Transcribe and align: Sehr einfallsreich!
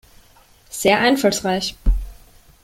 Sehr 0.71 0.97
einfallsreich! 0.97 1.75